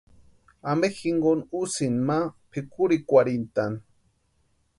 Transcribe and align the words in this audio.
¿Ampe 0.69 0.87
jinkoni 0.99 1.43
úsïni 1.61 1.99
ma 2.07 2.17
pʼikurhikwarhintani? 2.51 3.77